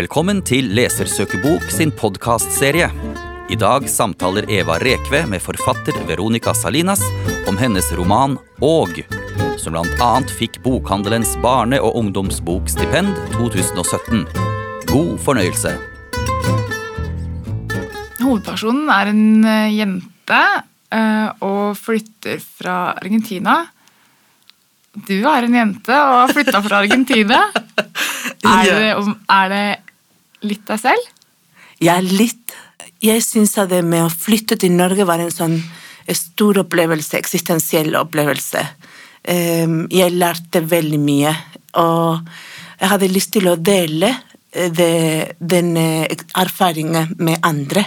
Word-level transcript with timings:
Velkommen 0.00 0.38
til 0.40 0.70
Lesersøkebok 0.72 1.66
sin 1.68 1.90
podkastserie. 1.92 2.86
I 3.52 3.56
dag 3.60 3.84
samtaler 3.90 4.46
Eva 4.48 4.78
Rekve 4.80 5.26
med 5.28 5.42
forfatter 5.44 5.98
Veronica 6.08 6.54
Salinas 6.56 7.02
om 7.50 7.58
hennes 7.60 7.90
roman 7.98 8.38
Åg, 8.64 9.02
som 9.60 9.76
annet 9.76 10.32
fikk 10.32 10.56
Bokhandelens 10.64 11.34
barne- 11.42 11.82
og 11.84 11.98
ungdomsbokstipend 12.00 13.12
2017. 13.34 14.22
God 14.88 15.18
fornøyelse. 15.26 15.74
Hovedpersonen 18.22 18.88
er 18.96 19.12
en 19.12 19.44
eh, 19.44 19.76
jente 19.82 20.40
eh, 20.96 21.28
og 21.44 21.76
flytter 21.76 22.40
fra 22.40 22.78
Argentina. 22.94 23.58
Du 24.96 25.18
er 25.18 25.44
en 25.44 25.60
jente 25.60 25.92
og 25.92 26.16
har 26.22 26.34
flytta 26.38 26.64
fra 26.70 26.80
Argentina. 26.86 27.44
Er 28.40 28.64
det, 28.64 29.14
er 29.28 29.48
det 29.52 29.89
litt 30.46 30.66
deg 30.68 30.80
selv? 30.82 31.10
Ja, 31.80 31.98
litt. 32.04 32.56
Jeg 33.00 33.22
syns 33.24 33.56
at 33.60 33.70
det 33.72 33.80
med 33.86 34.04
å 34.04 34.12
flytte 34.12 34.58
til 34.60 34.74
Norge 34.76 35.06
var 35.08 35.22
en 35.22 35.32
sånn 35.32 35.60
stor 36.16 36.62
opplevelse, 36.64 37.18
eksistensiell 37.18 37.94
opplevelse. 37.96 38.64
Ehm, 39.24 39.86
Jeg 39.90 40.12
lærte 40.12 40.60
veldig 40.60 41.00
mye, 41.00 41.34
og 41.74 42.20
jeg 42.80 42.88
hadde 42.88 43.12
lyst 43.12 43.32
til 43.32 43.48
å 43.48 43.56
dele 43.56 44.14
eh, 44.52 45.28
den 45.38 45.76
eh, 45.76 46.06
erfaringen 46.36 47.14
med 47.18 47.38
andre. 47.42 47.84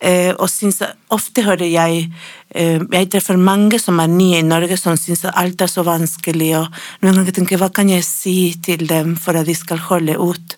Eh, 0.00 0.34
og 0.34 0.48
syns, 0.50 0.82
ofte 1.08 1.44
hører 1.46 1.70
jeg 1.70 2.10
Jeg 2.54 3.08
treffer 3.10 3.38
mange 3.40 3.80
som 3.80 3.98
er 3.98 4.06
nye 4.06 4.38
i 4.38 4.46
Norge, 4.46 4.76
som 4.76 4.94
syns 5.00 5.24
at 5.24 5.34
alt 5.40 5.62
er 5.64 5.66
så 5.66 5.82
vanskelig, 5.82 6.52
og 6.60 6.76
noen 7.02 7.16
ganger 7.16 7.34
tenker 7.34 7.58
hva 7.58 7.72
kan 7.74 7.88
jeg 7.90 8.04
si 8.06 8.54
til 8.62 8.86
dem 8.86 9.16
for 9.16 9.34
at 9.34 9.48
de 9.48 9.56
skal 9.58 9.80
holde 9.88 10.14
ut? 10.14 10.54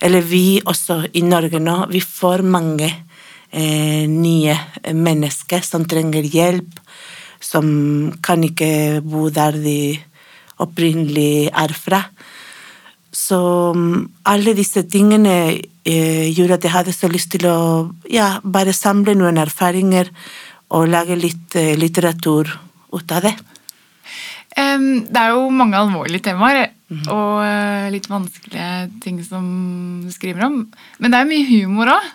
Eller 0.00 0.22
vi 0.22 0.60
også 0.62 1.02
i 1.18 1.22
Norge 1.26 1.60
nå, 1.62 1.76
vi 1.90 2.00
får 2.04 2.44
mange 2.46 2.88
eh, 3.50 4.04
nye 4.10 4.54
mennesker 4.94 5.64
som 5.66 5.86
trenger 5.90 6.26
hjelp, 6.26 6.78
som 7.40 7.66
kan 8.22 8.42
ikke 8.46 9.00
bo 9.06 9.28
der 9.34 9.58
de 9.58 9.80
opprinnelig 10.62 11.50
er 11.50 11.74
fra. 11.74 12.02
Så 13.14 13.40
mm, 13.74 14.22
alle 14.30 14.54
disse 14.58 14.84
tingene 14.90 15.34
eh, 15.58 16.26
gjorde 16.30 16.58
at 16.58 16.68
jeg 16.68 16.76
hadde 16.76 16.94
så 16.94 17.10
lyst 17.10 17.32
til 17.34 17.48
å 17.50 17.58
ja, 18.10 18.36
bare 18.42 18.76
samle 18.76 19.16
noen 19.18 19.40
erfaringer 19.42 20.12
og 20.74 20.90
lage 20.92 21.18
litt 21.18 21.58
eh, 21.58 21.74
litteratur 21.78 22.50
ut 22.94 23.14
av 23.14 23.24
det. 23.26 23.36
Det 24.58 25.20
er 25.20 25.36
jo 25.36 25.52
mange 25.54 25.78
alvorlige 25.78 26.32
temaer 26.32 26.72
og 26.88 27.42
eh, 27.44 27.88
litt 27.92 28.08
vanskelige 28.08 28.88
ting 29.04 29.20
som 29.24 29.44
du 30.04 30.12
skriver 30.12 30.46
om. 30.48 30.62
Men 30.98 31.12
det 31.12 31.20
er 31.20 31.28
mye 31.28 31.48
humor 31.50 31.92
òg. 31.98 32.14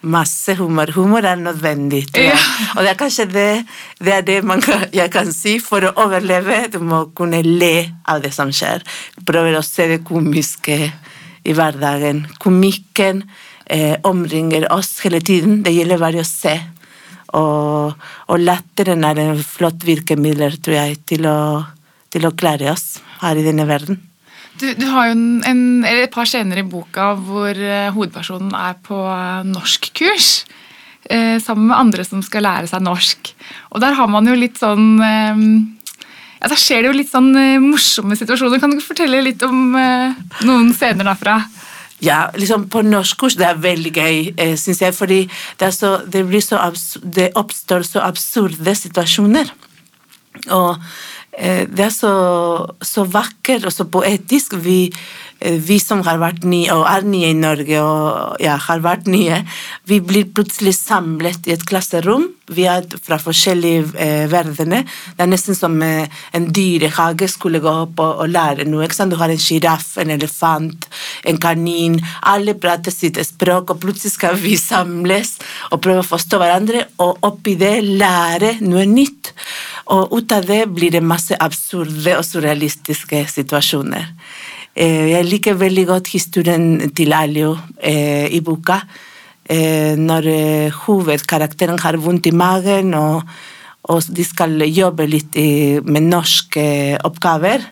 Masse 0.00 0.54
humor. 0.56 0.88
Humor 0.96 1.26
er 1.28 1.36
nødvendig. 1.36 2.06
Ja. 2.16 2.38
Og 2.78 2.86
det 2.86 2.94
er 2.94 3.00
kanskje 3.02 3.26
det, 3.28 3.48
det, 4.00 4.14
er 4.14 4.22
det 4.24 4.38
man 4.48 4.62
kan, 4.64 4.86
jeg 4.96 5.12
kan 5.12 5.28
si. 5.36 5.58
For 5.60 5.84
å 5.84 5.92
overleve, 6.06 6.62
du 6.72 6.78
må 6.80 7.02
kunne 7.16 7.42
le 7.44 7.90
av 8.08 8.22
det 8.24 8.32
som 8.32 8.52
skjer. 8.54 8.80
Prøve 9.28 9.58
å 9.58 9.66
se 9.66 9.90
det 9.92 10.00
komiske 10.08 10.78
i 11.44 11.56
hverdagen. 11.56 12.24
Komikken 12.40 13.26
eh, 13.66 13.98
omringer 14.08 14.70
oss 14.72 14.96
hele 15.04 15.20
tiden. 15.20 15.60
Det 15.66 15.74
gjelder 15.76 16.00
bare 16.00 16.24
å 16.24 16.28
se. 16.28 16.56
Og, 17.36 17.92
og 18.32 18.40
latteren 18.40 19.04
er 19.06 19.20
en 19.22 19.44
flott 19.44 19.84
virkemiddel, 19.84 20.56
tror 20.64 20.78
jeg, 20.80 20.96
til 21.12 21.28
å, 21.28 21.38
til 22.10 22.26
å 22.26 22.34
klare 22.36 22.72
oss 22.74 23.00
her 23.20 23.38
i 23.38 23.44
denne 23.46 23.66
verden. 23.68 24.00
Du, 24.60 24.66
du 24.76 24.86
har 24.90 25.08
jo 25.08 25.16
en, 25.16 25.26
en, 25.46 25.60
et 25.88 26.10
par 26.12 26.28
scener 26.28 26.60
i 26.60 26.66
boka 26.66 27.14
hvor 27.16 27.56
eh, 27.56 27.88
hovedpersonen 27.94 28.52
er 28.56 28.74
på 28.84 28.98
eh, 29.08 29.44
norskkurs 29.48 30.30
eh, 31.08 31.38
sammen 31.40 31.70
med 31.70 31.78
andre 31.78 32.04
som 32.04 32.20
skal 32.24 32.44
lære 32.44 32.68
seg 32.68 32.84
norsk. 32.84 33.30
Og 33.72 33.80
der 33.80 33.96
har 33.96 34.10
man 34.10 34.28
jo 34.28 34.36
litt 34.36 34.60
sånn 34.60 34.98
eh, 35.06 35.44
ja, 36.40 36.50
Der 36.50 36.60
skjer 36.60 36.82
det 36.82 36.90
jo 36.90 36.98
litt 36.98 37.12
sånn 37.12 37.30
eh, 37.38 37.62
morsomme 37.62 38.18
situasjoner. 38.18 38.60
Kan 38.60 38.74
du 38.76 38.84
fortelle 38.84 39.22
litt 39.24 39.42
om 39.46 39.72
eh, 39.78 40.18
noen 40.44 40.74
scener 40.76 41.08
derfra? 41.08 41.38
Ja, 42.00 42.30
liksom 42.32 42.64
på 42.72 42.80
norskkurs 42.84 43.36
det 43.36 43.44
er 43.44 43.60
veldig 43.60 43.90
gøy, 43.92 44.20
eh, 44.40 44.54
syns 44.60 44.80
jeg, 44.80 44.96
fordi 44.96 45.20
det, 45.60 45.72
så, 45.76 45.98
det, 46.08 46.24
blir 46.28 46.40
så 46.44 46.60
absurd, 46.62 47.04
det 47.16 47.30
oppstår 47.36 47.84
så 47.84 48.04
absurde 48.06 48.76
situasjoner. 48.76 49.52
Og 50.56 50.80
det 51.30 51.84
er 51.84 51.92
så, 51.94 52.12
så 52.82 53.04
vakkert 53.06 53.64
og 53.68 53.72
så 53.72 53.86
poetisk. 53.86 54.56
Vi, 54.64 54.80
eh, 54.90 55.29
vi 55.40 55.78
som 55.80 56.02
har 56.04 56.18
vært 56.20 56.44
nye 56.44 56.68
og 56.74 56.84
er 56.88 57.06
nye 57.08 57.30
i 57.32 57.36
Norge 57.36 57.80
og 57.80 58.42
ja, 58.42 58.58
har 58.60 58.82
vært 58.84 59.08
nye, 59.08 59.40
vi 59.88 60.00
blir 60.04 60.28
plutselig 60.34 60.74
samlet 60.76 61.48
i 61.48 61.54
et 61.54 61.64
klasserom. 61.66 62.26
Vi 62.50 62.66
er 62.68 62.84
fra 63.00 63.16
forskjellige 63.22 63.94
eh, 64.02 64.26
verdener. 64.30 64.84
Det 65.16 65.24
er 65.24 65.30
nesten 65.30 65.56
som 65.56 65.78
eh, 65.86 66.10
en 66.36 66.48
dyrehage 66.52 67.30
skulle 67.30 67.62
gå 67.62 67.72
opp 67.86 68.02
og, 68.02 68.24
og 68.24 68.32
lære 68.34 68.66
noe. 68.68 68.88
Du 68.90 69.16
har 69.16 69.32
en 69.32 69.40
sjiraff, 69.40 69.94
en 70.02 70.12
elefant, 70.12 70.88
en 71.24 71.40
kanin. 71.40 71.96
Alle 72.28 72.56
prater 72.60 72.92
sitt 72.92 73.20
språk, 73.24 73.72
og 73.72 73.80
plutselig 73.80 74.16
skal 74.18 74.36
vi 74.40 74.58
samles 74.60 75.38
og 75.70 75.80
prøve 75.84 76.04
å 76.04 76.10
forstå 76.10 76.42
hverandre, 76.42 76.84
og 77.00 77.24
oppi 77.26 77.56
det 77.60 77.78
lære 77.86 78.58
noe 78.66 78.84
nytt. 78.88 79.32
Og 79.90 80.12
ut 80.18 80.32
av 80.36 80.46
det 80.46 80.64
blir 80.70 80.92
det 80.94 81.02
masse 81.02 81.36
absurde 81.40 82.18
og 82.18 82.26
surrealistiske 82.26 83.24
situasjoner. 83.32 84.10
Eh, 84.74 85.10
Jeg 85.10 85.26
liker 85.26 85.58
veldig 85.58 85.86
godt 85.88 86.12
historien 86.14 86.92
til 86.94 87.12
Alio 87.12 87.56
eh, 87.82 88.30
i 88.30 88.40
boka. 88.40 88.78
Eh, 89.50 89.98
når 89.98 90.28
hovedkarakteren 90.84 91.80
har 91.82 91.98
vondt 91.98 92.28
i 92.30 92.34
magen, 92.34 92.94
og, 92.94 93.26
og 93.90 94.14
de 94.14 94.24
skal 94.24 94.62
jobbe 94.68 95.08
litt 95.10 95.34
med 95.82 96.06
norske 96.06 96.98
oppgaver. 97.02 97.66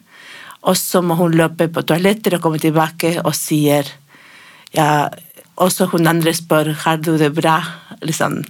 Og 0.66 0.74
så 0.76 1.02
må 1.02 1.14
hun 1.14 1.36
løpe 1.38 1.68
på 1.70 1.84
toaletter 1.86 2.36
og 2.36 2.42
komme 2.42 2.58
tilbake 2.58 3.20
og 3.22 3.34
sier 3.36 3.86
ja, 4.74 5.08
Også 5.58 5.86
hun 5.90 6.06
andre 6.06 6.34
spør 6.34 6.72
har 6.84 6.98
du 6.98 7.16
det 7.18 7.32
bra. 7.34 7.56
Liksom. 8.02 8.42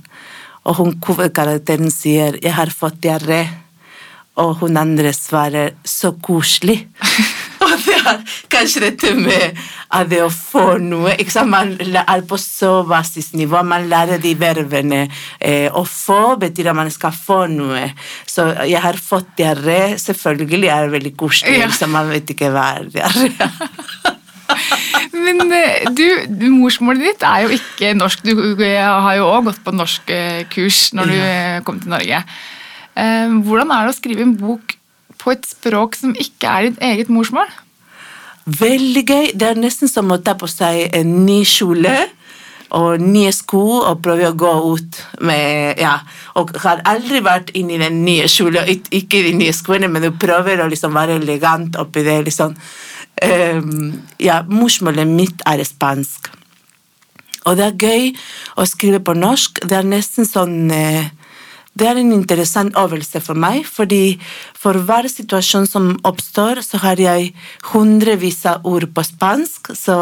Og 0.64 0.74
hun 0.76 0.96
hovedkarakteren 1.00 1.90
sier 1.90 2.36
'jeg 2.42 2.52
har 2.52 2.68
fått 2.68 3.00
diaré'. 3.00 3.48
Og 4.36 4.56
hun 4.60 4.76
andre 4.76 5.12
svarer 5.12 5.72
'så 5.84 6.12
koselig'. 6.20 6.86
kanskje 8.52 8.84
dette 8.86 9.12
med 9.16 9.58
at 9.94 10.08
det 10.10 10.20
å 10.24 10.30
få 10.32 10.78
noe 10.82 11.14
ikke 11.16 11.34
sant? 11.34 11.52
Man 11.52 11.74
er 11.80 12.24
på 12.28 12.38
så 12.40 12.82
basisnivå. 12.88 13.62
Man 13.66 13.88
lærer 13.90 14.20
de 14.22 14.34
verbene. 14.38 15.06
Eh, 15.40 15.68
å 15.72 15.84
få 15.88 16.36
betyr 16.40 16.70
at 16.72 16.78
man 16.78 16.90
skal 16.94 17.14
få 17.14 17.46
noe. 17.52 17.88
Så 18.26 18.48
'jeg 18.66 18.80
har 18.82 18.96
fått 18.96 19.36
diaré' 19.38 19.98
selvfølgelig 19.98 20.68
er 20.68 20.86
det 20.86 20.92
veldig 20.92 21.16
koselig. 21.16 21.58
Ja. 21.58 21.70
så 21.70 21.86
man 21.86 22.10
vet 22.10 22.30
ikke 22.30 22.50
hva 22.52 22.78
er 22.78 22.88
diaré 22.92 23.32
Men 25.12 25.52
eh, 25.52 25.88
du, 25.92 26.06
morsmålet 26.54 27.04
ditt 27.04 27.24
er 27.26 27.44
jo 27.44 27.56
ikke 27.58 27.94
norsk. 27.96 28.24
Du 28.24 28.62
eh, 28.64 28.80
har 28.80 29.18
jo 29.18 29.28
òg 29.28 29.50
gått 29.50 29.62
på 29.64 29.74
norskkurs 29.76 30.80
når 30.96 31.12
du 31.12 31.16
eh, 31.18 31.60
kom 31.66 31.80
til 31.82 31.92
Norge. 31.92 32.22
Eh, 32.98 33.38
Hvordan 33.44 33.72
er 33.74 33.86
det 33.86 33.94
å 33.94 33.98
skrive 33.98 34.24
en 34.24 34.36
bok 34.38 34.76
på 35.18 35.34
et 35.34 35.48
språk 35.48 35.98
som 35.98 36.14
ikke 36.16 36.50
er 36.50 36.68
ditt 36.68 36.84
eget 36.90 37.12
morsmål? 37.12 37.50
Veldig 38.48 39.02
gøy. 39.04 39.26
Det 39.36 39.48
er 39.50 39.58
nesten 39.60 39.90
som 39.90 40.08
å 40.14 40.20
ta 40.24 40.34
på 40.38 40.48
seg 40.48 40.88
en 40.96 41.10
ny 41.26 41.42
kjole 41.44 41.94
og 42.76 43.00
nye 43.00 43.30
sko 43.32 43.60
og 43.88 44.00
prøve 44.04 44.28
å 44.28 44.36
gå 44.36 44.52
ut 44.74 44.98
med 45.24 45.78
Ja. 45.80 45.98
Og 46.36 46.52
har 46.62 46.80
aldri 46.84 47.20
vært 47.24 47.50
inni 47.54 47.78
den 47.78 48.04
nye 48.04 48.24
kjolen, 48.28 48.68
ik- 48.68 48.88
ikke 48.92 49.22
de 49.24 49.32
nye 49.34 49.52
skoene, 49.52 49.88
men 49.90 50.02
du 50.02 50.10
prøver 50.12 50.58
å 50.60 50.68
liksom 50.70 50.92
være 50.94 51.16
elegant 51.20 51.76
oppi 51.76 52.02
det. 52.04 52.24
liksom. 52.24 52.54
Um, 53.20 54.02
ja, 54.20 54.42
morsmålet 54.42 55.06
mitt 55.08 55.42
er 55.44 55.58
spansk. 55.64 56.28
Og 57.46 57.56
det 57.56 57.64
er 57.64 57.88
gøy 57.88 58.16
å 58.56 58.66
skrive 58.66 59.00
på 59.00 59.16
norsk. 59.16 59.60
Det 59.66 59.72
er 59.72 59.82
nesten 59.82 60.24
sånn 60.24 60.70
eh, 60.70 61.10
Det 61.78 61.86
er 61.86 61.98
en 62.00 62.10
interessant 62.12 62.74
øvelse 62.78 63.20
for 63.22 63.38
meg, 63.38 63.66
fordi 63.66 64.18
for 64.58 64.74
hver 64.88 65.06
situasjon 65.10 65.66
som 65.68 65.92
oppstår, 66.08 66.62
så 66.66 66.80
har 66.82 66.98
jeg 66.98 67.30
hundrevis 67.70 68.40
av 68.50 68.66
ord 68.66 68.88
på 68.94 69.04
spansk 69.06 69.70
så, 69.78 69.98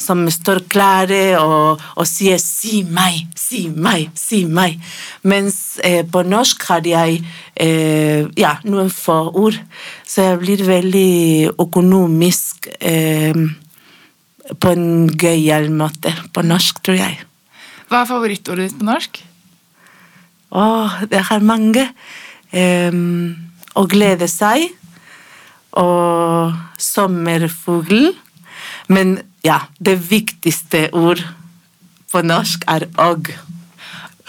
som 0.00 0.24
står 0.30 0.64
klare 0.72 1.38
og, 1.38 1.78
og 1.94 2.06
sier 2.08 2.38
'si 2.38 2.82
meg', 2.82 3.30
'si 3.36 3.68
meg', 3.68 4.10
'si 4.14 4.44
meg'. 4.44 4.80
Mens 5.22 5.78
eh, 5.84 6.02
på 6.02 6.22
norsk 6.26 6.62
har 6.66 6.82
jeg 6.86 7.22
eh, 7.56 8.26
ja, 8.36 8.56
noen 8.64 8.90
få 8.90 9.30
ord, 9.30 9.58
så 10.06 10.22
jeg 10.22 10.38
blir 10.38 10.66
veldig 10.66 11.50
økonomisk 11.58 12.68
eh, 12.80 13.34
på 14.58 14.68
en 14.74 15.08
gøyal 15.14 15.70
måte 15.70 16.14
på 16.34 16.42
norsk, 16.42 16.82
tror 16.82 16.96
jeg. 16.98 17.20
Hva 17.90 18.02
er 18.02 18.06
favorittordet 18.10 18.70
ditt 18.70 18.78
på 18.78 18.86
norsk? 18.86 19.29
Åh, 20.50 21.02
det 21.10 21.22
er 21.22 21.44
mange. 21.46 21.86
Um, 22.50 23.36
å 23.78 23.86
glede 23.90 24.28
seg. 24.30 24.70
Og 25.78 26.54
sommerfugl. 26.78 28.10
Men 28.90 29.18
ja, 29.46 29.62
det 29.78 29.96
viktigste 30.10 30.88
ord 30.96 31.22
på 32.10 32.22
norsk 32.26 32.66
er 32.68 32.88
og. 32.98 33.30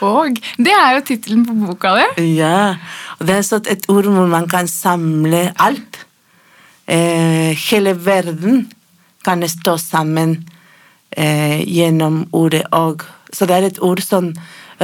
Og 0.01 0.37
det 0.57 0.73
er 0.73 0.95
jo 0.95 1.03
tittelen 1.05 1.43
på 1.45 1.55
boka 1.57 1.93
di. 1.97 2.27
Ja, 2.37 2.77
og 3.19 3.27
det 3.29 3.37
er 3.37 3.45
sånn 3.45 3.67
et 3.69 3.85
ord 3.91 4.09
hvor 4.09 4.29
man 4.29 4.47
kan 4.49 4.69
samle 4.69 5.49
alt. 5.61 6.05
Eh, 6.89 7.53
hele 7.69 7.93
verden 7.97 8.65
kan 9.25 9.45
stå 9.47 9.77
sammen 9.77 10.39
eh, 11.09 11.61
gjennom 11.69 12.23
ordet 12.33 12.65
og. 12.73 13.05
Så 13.31 13.45
det 13.47 13.57
er 13.57 13.69
et 13.69 13.81
ord 13.81 14.01
som 14.03 14.31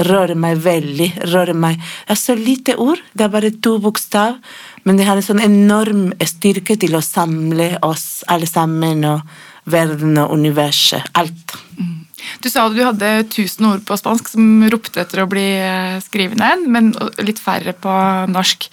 rører 0.05 0.37
meg 0.37 0.61
veldig. 0.61 1.09
rører 1.33 1.57
meg. 1.57 1.81
Det 2.05 2.15
er 2.15 2.21
så 2.21 2.35
lite 2.37 2.77
ord, 2.77 3.01
det 3.13 3.25
er 3.25 3.33
bare 3.33 3.51
to 3.51 3.77
bokstav, 3.81 4.37
men 4.85 4.97
det 4.99 5.07
har 5.07 5.17
en 5.17 5.25
sånn 5.25 5.43
enorm 5.43 6.09
styrke 6.21 6.77
til 6.79 6.95
å 6.95 7.03
samle 7.03 7.75
oss 7.85 8.23
alle 8.29 8.49
sammen, 8.49 9.05
og 9.05 9.21
verden 9.67 10.17
og 10.21 10.31
universet. 10.37 11.09
Alt. 11.17 11.57
Mm. 11.77 12.05
Du 12.43 12.49
sa 12.49 12.67
du 12.71 12.79
hadde 12.81 13.09
1000 13.25 13.67
ord 13.69 13.83
på 13.87 13.97
spansk 13.99 14.31
som 14.31 14.63
ropte 14.71 15.01
etter 15.03 15.23
å 15.23 15.29
bli 15.29 15.45
eh, 15.59 15.97
skrevet 16.03 16.39
ned, 16.39 16.65
men 16.71 16.93
litt 17.23 17.41
færre 17.41 17.75
på 17.77 17.93
norsk. 18.31 18.69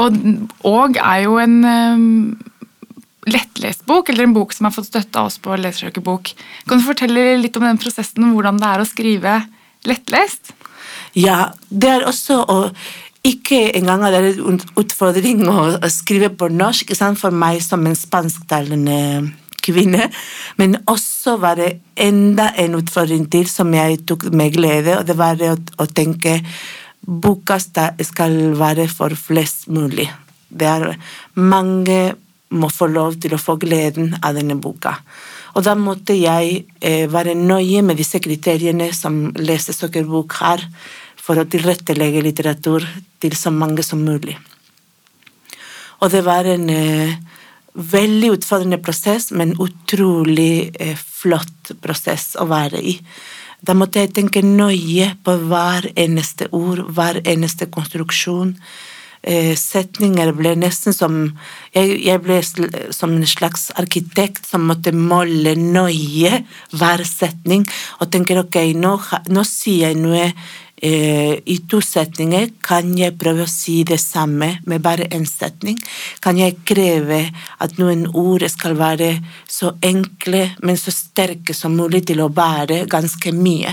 Og, 0.00 0.16
og 0.66 0.98
er 0.98 1.20
jo 1.22 1.36
en 1.38 1.58
um, 1.62 2.06
lettlest 3.30 3.84
bok, 3.88 4.10
eller 4.10 4.26
en 4.26 4.34
bok 4.36 4.52
som 4.52 4.66
har 4.66 4.74
fått 4.74 4.90
støtte 4.90 5.20
av 5.20 5.30
oss 5.30 5.38
på 5.42 5.54
Lesersøkerbok. 5.60 6.32
Kan 6.68 6.80
du 6.80 6.86
fortelle 6.86 7.36
litt 7.40 7.56
om 7.60 7.66
den 7.66 7.80
prosessen, 7.80 8.32
hvordan 8.34 8.58
det 8.60 8.70
er 8.72 8.82
å 8.82 8.88
skrive 8.88 9.36
lettlest? 9.88 10.52
Ja, 11.14 11.54
det 11.70 11.90
er 11.90 12.06
også 12.08 12.42
å 12.50 12.58
ikke 13.24 13.70
engang 13.78 14.02
er 14.04 14.12
det 14.12 14.34
en 14.36 14.58
utfordring 14.76 15.46
å 15.48 15.78
skrive 15.88 16.28
på 16.28 16.50
norsk 16.52 16.90
for 17.16 17.32
meg 17.32 17.62
som 17.64 17.86
en 17.88 17.96
spansktalende 17.96 18.98
kvinne. 19.64 20.10
Men 20.60 20.76
også 20.84 21.38
var 21.40 21.56
det 21.56 21.70
enda 21.96 22.50
en 22.60 22.76
utfordring 22.76 23.24
til 23.32 23.48
som 23.48 23.72
jeg 23.72 24.02
tok 24.04 24.28
med 24.28 24.52
glede, 24.58 24.98
og 24.98 25.06
det 25.08 25.16
var 25.16 25.40
det 25.40 25.54
å, 25.54 25.56
å 25.80 25.86
tenke 25.88 26.36
boka 27.00 27.56
skal 27.60 28.36
være 28.60 28.88
for 28.92 29.16
flest 29.16 29.68
mulig. 29.72 30.10
Det 30.48 30.68
er 30.68 30.92
Mange 31.34 32.14
må 32.54 32.68
få 32.70 32.86
lov 32.86 33.16
til 33.20 33.34
å 33.34 33.40
få 33.40 33.56
gleden 33.56 34.14
av 34.22 34.36
denne 34.36 34.54
boka. 34.60 34.98
Og 35.54 35.62
da 35.62 35.74
måtte 35.78 36.16
jeg 36.18 36.64
eh, 36.82 37.06
være 37.10 37.36
nøye 37.38 37.82
med 37.86 37.98
disse 38.00 38.18
kriteriene 38.22 38.90
som 38.94 39.28
Lesesøkerbok 39.38 40.38
har, 40.40 40.64
for 41.24 41.40
å 41.40 41.46
tilrettelegge 41.48 42.24
litteratur 42.26 42.84
til 43.22 43.36
så 43.38 43.52
mange 43.54 43.84
som 43.86 44.02
mulig. 44.04 44.34
Og 46.02 46.10
det 46.12 46.24
var 46.26 46.44
en 46.50 46.66
eh, 46.68 47.14
veldig 47.74 48.34
utfordrende 48.34 48.80
prosess, 48.82 49.30
men 49.32 49.54
utrolig 49.62 50.74
eh, 50.74 50.98
flott 50.98 51.72
prosess 51.82 52.34
å 52.36 52.48
være 52.50 52.82
i. 52.82 52.98
Da 53.64 53.72
måtte 53.78 54.02
jeg 54.02 54.12
tenke 54.12 54.42
nøye 54.44 55.14
på 55.24 55.38
hver 55.48 55.88
eneste 55.96 56.50
ord, 56.52 56.84
hver 56.92 57.22
eneste 57.24 57.70
konstruksjon. 57.72 58.52
Eh, 59.24 59.54
setninger 59.56 60.34
ble 60.36 60.50
nesten 60.60 60.92
som 60.92 61.14
jeg, 61.72 61.94
jeg, 62.04 62.20
ble 62.20 62.42
som 62.92 63.14
en 63.14 63.24
slags 63.24 63.70
arkitekt 63.80 64.44
som 64.50 64.66
måtte 64.68 64.92
måle 64.92 65.54
nøye 65.56 66.42
hver 66.76 67.04
setning 67.08 67.64
og 68.00 68.10
tenker 68.12 68.42
ok, 68.42 68.58
nå, 68.76 68.98
nå 69.32 69.46
sier 69.48 69.88
jeg 69.88 70.02
noe 70.02 70.28
Eh, 70.84 71.38
I 71.44 71.54
to 71.70 71.78
setninger 71.80 72.48
kan 72.60 72.90
jeg 72.98 73.14
prøve 73.16 73.46
å 73.46 73.48
si 73.48 73.78
det 73.88 73.96
samme 74.02 74.50
med 74.68 74.82
bare 74.84 75.06
én 75.16 75.22
setning. 75.24 75.78
Kan 76.20 76.36
jeg 76.36 76.58
kreve 76.66 77.22
at 77.62 77.78
noen 77.78 78.02
ord 78.10 78.44
skal 78.52 78.74
være 78.76 79.14
så 79.48 79.70
enkle, 79.80 80.42
men 80.60 80.76
så 80.76 80.92
sterke 80.92 81.54
som 81.56 81.78
mulig 81.78 82.02
til 82.10 82.20
å 82.20 82.28
bære 82.28 82.82
ganske 82.90 83.32
mye. 83.32 83.72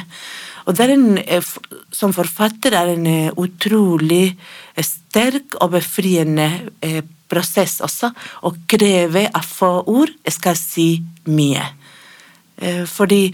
Og 0.65 0.75
det 0.77 0.85
er 0.85 0.93
en, 0.95 1.17
eh, 1.17 1.43
Som 1.91 2.13
forfatter 2.13 2.73
er 2.73 2.93
en 2.93 3.07
eh, 3.07 3.31
utrolig 3.37 4.37
sterk 4.77 5.55
og 5.61 5.71
befriende 5.71 6.69
prosess 7.27 7.81
også 7.81 8.11
å 8.43 8.53
kreve 8.67 9.27
at 9.27 9.45
få 9.45 9.83
ord 9.87 10.09
skal 10.27 10.55
si 10.55 11.01
mye. 11.27 11.63
Fordi 12.87 13.33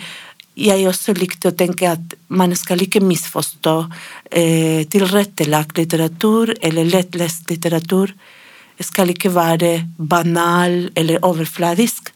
jeg 0.57 0.87
også 0.89 1.13
likte 1.17 1.51
å 1.51 1.57
tenke 1.57 1.89
at 1.89 2.15
man 2.33 2.55
skal 2.57 2.81
ikke 2.81 3.03
misforstå 3.05 3.75
eh, 4.31 4.87
tilrettelagt 4.89 5.77
litteratur 5.77 6.53
eller 6.57 6.89
lettlest 6.89 7.51
litteratur. 7.51 8.13
Det 8.77 8.85
skal 8.85 9.13
ikke 9.13 9.33
være 9.33 9.71
banal 9.97 10.87
eller 10.97 11.21
overfladisk. 11.25 12.09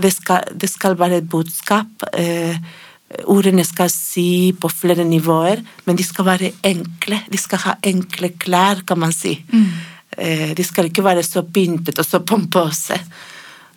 Det 0.00 0.12
skal, 0.12 0.48
det 0.56 0.70
skal 0.72 0.96
være 1.00 1.20
et 1.20 1.28
budskap. 1.28 2.08
Eh, 2.16 2.56
ordene 3.30 3.64
skal 3.66 3.90
si 3.92 4.52
på 4.58 4.70
flere 4.72 5.04
nivåer, 5.06 5.62
men 5.86 5.98
de 5.98 6.06
skal 6.06 6.28
være 6.30 6.52
enkle. 6.68 7.22
De 7.30 7.40
skal 7.40 7.64
ha 7.66 7.76
enkle 7.92 8.32
klær, 8.40 8.84
kan 8.88 9.00
man 9.02 9.14
si. 9.16 9.34
Mm. 9.52 9.70
Eh, 10.18 10.50
de 10.56 10.66
skal 10.66 10.90
ikke 10.90 11.04
være 11.04 11.24
så 11.26 11.44
pyntet 11.44 11.98
og 11.98 12.08
så 12.08 12.22
pompøse. 12.24 12.98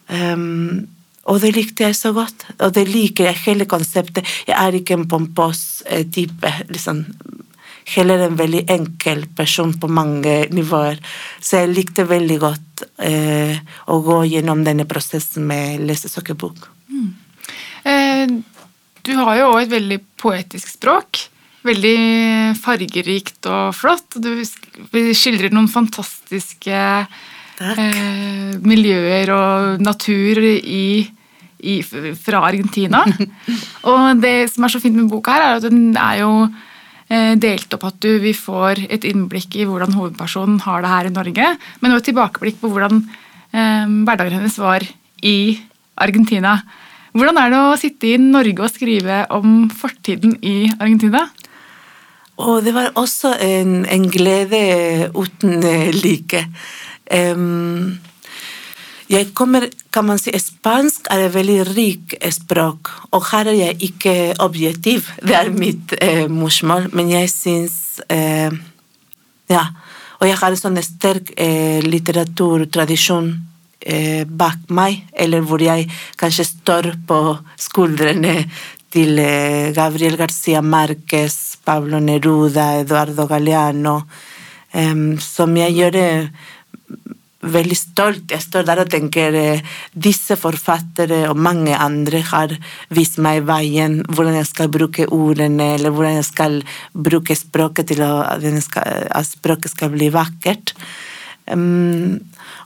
Um, 0.07 0.85
og 1.25 1.39
det 1.41 1.55
likte 1.55 1.87
jeg 1.87 1.97
så 1.97 2.11
godt. 2.13 2.45
Og 2.59 2.73
det 2.75 2.85
liker 2.89 3.31
jeg, 3.31 3.41
hele 3.47 3.65
konseptet. 3.65 4.27
Jeg 4.47 4.55
er 4.59 4.77
ikke 4.77 4.99
en 4.99 5.07
pompøs 5.09 5.81
eh, 5.89 6.05
type. 6.05 6.51
liksom 6.69 7.05
heller 7.85 8.19
en 8.25 8.37
veldig 8.37 8.63
enkel 8.71 9.25
person 9.37 9.73
på 9.79 9.87
mange 9.87 10.47
nivåer. 10.53 10.99
Så 11.39 11.61
jeg 11.61 11.73
likte 11.73 12.07
veldig 12.09 12.37
godt 12.41 12.85
eh, 13.05 13.57
å 13.91 13.99
gå 14.05 14.23
gjennom 14.31 14.63
denne 14.65 14.87
prosessen 14.89 15.45
med 15.47 15.83
lesesøkerbok. 15.85 16.65
Mm. 16.89 17.11
Eh, 17.85 18.35
du 19.05 19.13
har 19.19 19.39
jo 19.39 19.51
òg 19.53 19.63
et 19.63 19.73
veldig 19.75 19.99
poetisk 20.21 20.73
språk. 20.75 21.25
Veldig 21.65 21.97
fargerikt 22.61 23.47
og 23.49 23.73
flott. 23.73 24.19
Du 24.21 24.31
skildrer 25.17 25.53
noen 25.53 25.69
fantastiske 25.71 26.81
eh, 27.05 28.57
miljøer 28.61 29.31
og 29.33 29.85
natur 29.85 30.43
i 30.45 30.87
i, 31.65 31.81
fra 31.83 32.43
Argentina. 32.45 33.03
og 33.89 34.21
det 34.21 34.35
som 34.53 34.65
er 34.65 34.73
så 34.73 34.81
fint 34.83 34.97
med 34.97 35.09
boka, 35.11 35.35
her, 35.35 35.45
er 35.45 35.59
at 35.59 35.67
den 35.67 35.95
er 35.97 36.21
jo 36.21 36.31
eh, 36.45 37.33
delt 37.41 37.73
opp 37.77 37.87
at 37.89 37.99
du, 38.03 38.11
vi 38.23 38.35
får 38.37 38.85
et 38.89 39.07
innblikk 39.07 39.57
i 39.57 39.67
hvordan 39.67 39.95
hovedpersonen 39.97 40.61
har 40.65 40.83
det 40.83 40.93
her 40.93 41.09
i 41.09 41.15
Norge, 41.15 41.51
men 41.81 41.95
også 41.95 42.03
et 42.03 42.09
tilbakeblikk 42.11 42.61
på 42.61 42.71
hvordan 42.73 43.03
eh, 43.05 43.85
hverdagen 44.07 44.39
hennes 44.39 44.59
var 44.61 44.85
i 45.25 45.37
Argentina. 46.01 46.59
Hvordan 47.15 47.37
er 47.39 47.51
det 47.53 47.59
å 47.63 47.75
sitte 47.79 48.09
i 48.11 48.17
Norge 48.19 48.65
og 48.65 48.73
skrive 48.73 49.21
om 49.31 49.69
fortiden 49.71 50.33
i 50.43 50.65
Argentina? 50.73 51.21
Og 52.43 52.65
det 52.65 52.73
var 52.75 52.89
også 52.99 53.31
en, 53.39 53.85
en 53.87 54.09
glede 54.11 54.59
uten 55.15 55.63
like. 55.95 56.41
Um, 57.07 57.95
jeg 59.07 59.31
kommer, 59.37 59.69
kan 59.95 60.07
man 60.09 60.19
si, 60.19 60.33
Spansk 60.41 61.07
er 61.13 61.27
et 61.29 61.33
veldig 61.37 61.57
rik 61.69 62.17
språk, 62.35 62.91
og 63.15 63.29
her 63.29 63.47
er 63.53 63.59
jeg 63.61 63.79
ikke 63.91 64.15
objektiv. 64.43 65.07
Det 65.27 65.39
er 65.39 65.55
mitt 65.55 65.95
eh, 66.01 66.25
morsmål, 66.27 66.89
men 66.91 67.15
jeg 67.15 67.31
syns 67.31 68.01
eh, 68.09 68.51
Ja. 69.47 69.69
Og 70.15 70.29
jeg 70.29 70.37
har 70.39 70.53
en 70.53 70.57
sånn 70.57 70.79
sterk 70.79 71.33
eh, 71.35 71.83
litteraturtradisjon 71.83 73.33
eh, 73.85 74.25
bak 74.25 74.67
meg, 74.73 75.05
eller 75.13 75.45
hvor 75.45 75.61
jeg 75.63 75.87
kanskje 76.19 76.47
står 76.49 76.91
på 77.07 77.19
skuldrene 77.61 78.41
til 78.93 79.21
eh, 79.21 79.71
Gabriel 79.75 80.17
Garcia 80.19 80.61
Márquez, 80.65 81.55
Pablo 81.65 82.01
Neruda, 82.01 82.81
Eduardo 82.81 83.27
Galeano, 83.29 84.01
som 85.23 85.53
jeg 85.55 85.71
gjør 85.71 85.95
veldig 87.51 87.77
stolt. 87.77 88.31
Jeg 88.31 88.43
står 88.43 88.65
der 88.67 88.81
og 88.83 88.91
tenker 88.91 89.35
eh, 89.37 89.73
disse 89.93 90.37
forfattere 90.39 91.25
og 91.29 91.39
mange 91.39 91.75
andre 91.77 92.21
har 92.31 92.53
vist 92.95 93.19
meg 93.21 93.45
veien, 93.47 94.01
hvordan 94.09 94.39
jeg 94.39 94.49
skal 94.49 94.71
bruke 94.73 95.07
ordene, 95.13 95.73
eller 95.77 95.93
hvordan 95.93 96.19
jeg 96.19 96.29
skal 96.29 96.61
bruke 96.93 97.37
språket 97.37 97.93
til 97.93 98.05
skal, 98.65 99.05
at 99.09 99.29
språket 99.29 99.75
skal 99.75 99.93
bli 99.93 100.09
vakkert. 100.13 100.75
Um, 101.51 102.17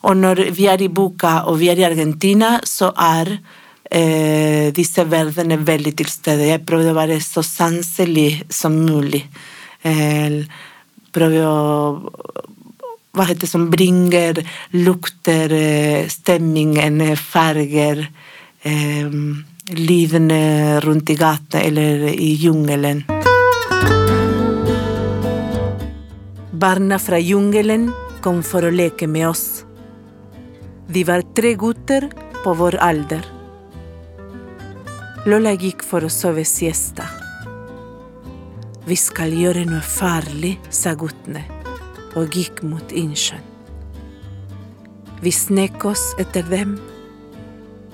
og 0.07 0.15
når 0.15 0.45
vi 0.55 0.69
er 0.71 0.81
i 0.81 0.87
boka, 0.87 1.43
og 1.51 1.59
vi 1.59 1.67
er 1.71 1.79
i 1.81 1.87
Argentina, 1.87 2.57
så 2.63 2.93
er 2.95 3.33
eh, 3.91 4.69
disse 4.75 5.03
verdenene 5.09 5.59
veldig 5.67 5.93
til 5.99 6.11
stede. 6.11 6.47
Jeg 6.47 6.63
prøvde 6.67 6.93
å 6.93 6.97
være 6.97 7.19
så 7.23 7.43
sanselig 7.43 8.45
som 8.53 8.77
mulig. 8.79 9.25
Eh, 9.83 10.39
prøver 11.11 11.47
å 11.47 11.57
hva 13.09 13.25
heter 13.25 13.41
det, 13.41 13.49
som 13.49 13.65
bringer 13.71 14.37
lukter, 14.77 15.51
stemningen, 16.13 17.01
farger 17.17 18.03
eh, 18.63 19.15
Livene 19.69 20.79
rundt 20.81 21.11
i 21.13 21.15
gata 21.17 21.59
eller 21.61 22.07
i 22.09 22.31
jungelen. 22.41 23.03
Barna 26.59 26.97
fra 26.97 27.19
jungelen 27.21 27.85
kom 28.21 28.43
for 28.43 28.65
å 28.65 28.71
leke 28.73 29.07
med 29.07 29.29
oss. 29.29 29.63
De 30.87 31.03
var 31.07 31.23
tre 31.35 31.53
gutter 31.59 32.09
på 32.43 32.53
vår 32.57 32.79
alder. 32.83 33.25
Lola 35.29 35.51
gikk 35.53 35.83
for 35.83 36.05
å 36.05 36.11
sove 36.11 36.45
siesta. 36.47 37.05
Vi 38.87 38.95
skal 38.97 39.35
gjøre 39.35 39.65
noe 39.67 39.83
farlig, 39.85 40.55
sa 40.73 40.95
guttene, 40.97 41.43
og 42.17 42.33
gikk 42.33 42.63
mot 42.65 42.95
innsjøen. 42.95 43.45
Vi 45.19 45.31
snek 45.35 45.83
oss 45.85 46.13
etter 46.17 46.47
dem. 46.47 46.77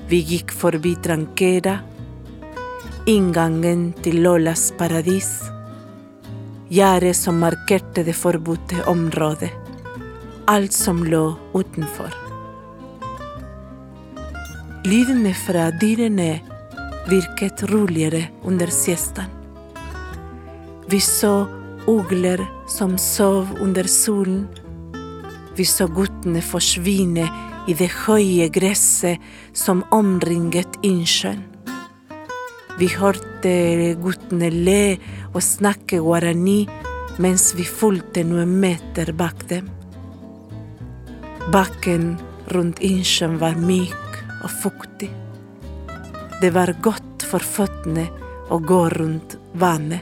Vi 0.08 0.20
gikk 0.22 0.53
forbi 0.53 0.94
Tranquera, 1.01 1.79
inngangen 3.10 3.88
til 4.05 4.22
Lolas 4.22 4.67
paradis, 4.77 5.32
gjerdet 6.70 7.15
som 7.17 7.41
markerte 7.41 8.03
det 8.05 8.13
forbudte 8.13 8.86
området, 8.89 9.50
alt 10.48 10.74
som 10.74 11.04
lå 11.06 11.36
utenfor. 11.54 12.14
Lydene 14.86 15.34
fra 15.34 15.72
dyrene 15.82 16.40
virket 17.10 17.64
roligere 17.72 18.28
under 18.44 18.70
siesten. 18.70 19.25
Vi 20.88 21.00
så 21.02 21.48
ugler 21.88 22.46
som 22.70 22.98
sov 22.98 23.48
under 23.62 23.84
solen. 23.90 24.46
Vi 25.58 25.66
så 25.66 25.88
guttene 25.88 26.42
forsvinne 26.46 27.25
i 27.66 27.74
det 27.74 27.90
høye 28.06 28.50
gresset 28.54 29.22
som 29.54 29.82
omringet 29.96 30.78
innsjøen. 30.86 31.42
Vi 32.78 32.90
hørte 32.92 33.54
guttene 34.04 34.52
le 34.52 34.98
og 35.32 35.42
snakke 35.42 36.02
guarani 36.04 36.66
mens 37.24 37.54
vi 37.56 37.64
fulgte 37.64 38.25
noen 38.28 38.60
meter 38.60 39.14
bak 39.16 39.48
dem. 39.50 39.72
Bakken 41.52 42.16
rundt 42.54 42.80
innsjøen 42.82 43.38
var 43.38 43.58
myk 43.60 44.20
og 44.42 44.50
fuktig. 44.50 45.12
Det 46.42 46.50
var 46.56 46.72
godt 46.82 47.25
for 47.30 47.44
føttene 47.44 48.08
å 48.50 48.58
gå 48.60 48.82
rundt 48.94 49.38
vannet. 49.54 50.02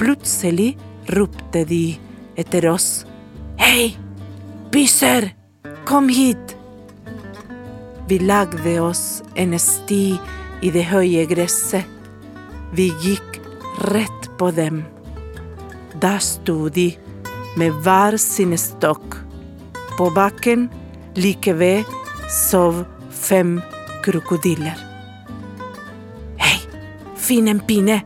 Plutselig 0.00 0.74
ropte 1.12 1.64
de 1.68 1.84
etter 2.36 2.68
oss. 2.72 3.04
Hei, 3.60 3.92
Pyser! 4.72 5.32
kom 5.86 6.08
hit! 6.08 6.56
Vi 8.08 8.18
lagde 8.18 8.80
oss 8.80 9.22
en 9.34 9.58
sti 9.58 10.16
i 10.62 10.72
det 10.72 10.86
høye 10.88 11.26
gresset. 11.28 11.84
Vi 12.72 12.88
gikk 13.02 13.40
rett 13.92 14.30
på 14.38 14.50
dem. 14.56 14.82
Da 16.00 16.16
sto 16.22 16.68
de 16.68 16.90
med 17.56 17.76
hver 17.84 18.16
sin 18.20 18.56
stokk. 18.58 19.25
På 19.96 20.10
bakken 20.10 20.68
like 21.14 21.52
ved 21.52 21.84
sov 22.28 22.84
fem 23.10 23.60
krokodiller. 24.04 24.76
Hei, 26.36 26.58
finn 27.16 27.48
en 27.48 27.62
pinne, 27.64 28.02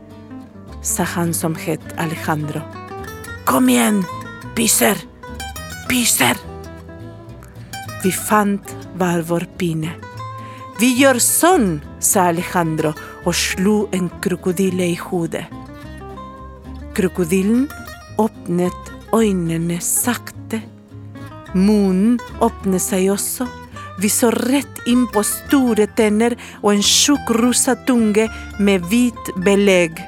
sa 0.81 1.03
han 1.03 1.33
som 1.33 1.55
het 1.59 1.83
Alejandro. 1.99 2.63
Kom 3.45 3.67
igjen, 3.69 4.01
pyser, 4.55 4.95
pyser! 5.89 6.39
Vi 8.01 8.11
fant 8.15 8.75
hver 8.95 9.27
vår 9.27 9.49
pinne. 9.59 9.91
Vi 10.79 10.95
gjør 10.95 11.19
sånn, 11.21 11.81
sa 11.99 12.29
Alejandro 12.31 12.95
og 13.27 13.35
slo 13.35 13.81
en 13.91 14.07
krokodille 14.23 14.93
i 14.95 14.99
hodet. 15.09 15.45
Krokodillen 16.95 17.67
åpnet 18.17 18.93
øynene 19.11 19.83
sakte. 19.83 20.40
Munnen 21.53 22.19
åpnet 22.39 22.83
seg 22.83 23.09
også. 23.11 23.47
Vi 24.01 24.09
så 24.09 24.31
rett 24.33 24.81
inn 24.89 25.03
på 25.11 25.23
store 25.27 25.85
tenner 25.97 26.37
og 26.61 26.71
en 26.73 26.85
tjukk 26.85 27.33
rosa 27.37 27.75
tunge 27.87 28.27
med 28.59 28.87
hvit 28.89 29.33
belegg. 29.45 29.99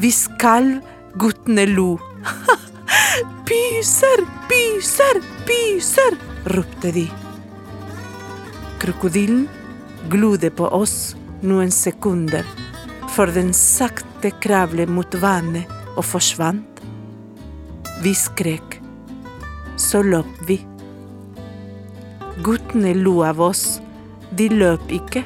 Vi 0.00 0.12
skalv, 0.14 0.78
guttene 1.18 1.66
lo. 1.70 1.94
pyser, 3.48 4.24
pyser, 4.50 5.22
pyser, 5.48 6.18
ropte 6.54 6.92
de. 6.94 7.06
Krokodillen 8.80 9.48
glodde 10.12 10.52
på 10.54 10.68
oss 10.76 11.14
noen 11.42 11.72
sekunder 11.74 12.46
før 13.10 13.32
den 13.34 13.50
sakte 13.56 14.30
kravlet 14.40 14.88
mot 14.88 15.14
vannet 15.20 15.68
og 15.96 16.04
forsvant. 16.06 16.82
Vi 18.04 18.14
skrek. 18.16 18.78
Så 19.80 20.04
løp 20.06 20.44
vi. 20.46 20.60
Guttene 22.42 22.94
lo 22.94 23.22
av 23.24 23.40
oss. 23.40 23.80
De 24.36 24.48
løp 24.48 24.92
ikke. 24.94 25.24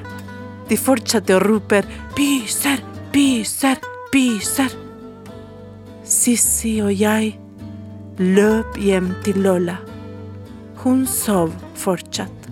De 0.69 0.77
fortsatte 0.81 1.37
å 1.37 1.43
rope 1.43 1.83
'pyser, 2.17 2.81
pyser, 3.13 3.79
pyser'. 4.13 4.75
Sissi 6.05 6.81
og 6.83 6.93
jeg 6.93 7.35
løp 8.19 8.77
hjem 8.77 9.15
til 9.25 9.43
Lola. 9.43 9.79
Hun 10.83 11.07
sov 11.07 11.53
fortsatt. 11.75 12.49